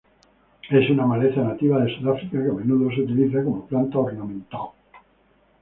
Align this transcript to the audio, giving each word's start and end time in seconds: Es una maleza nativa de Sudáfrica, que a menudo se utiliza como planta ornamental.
Es 0.71 0.89
una 0.89 1.05
maleza 1.05 1.41
nativa 1.43 1.77
de 1.77 1.95
Sudáfrica, 1.95 2.41
que 2.43 2.49
a 2.49 2.53
menudo 2.53 2.89
se 2.89 3.01
utiliza 3.01 3.43
como 3.43 3.67
planta 3.67 3.99
ornamental. 3.99 4.69